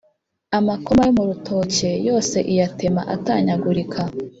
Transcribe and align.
amakoma 0.57 1.01
yo 1.07 1.13
mu 1.17 1.23
rutoke 1.29 1.89
yose 2.07 2.37
iyatema 2.51 3.01
atanyagurika; 3.15 4.01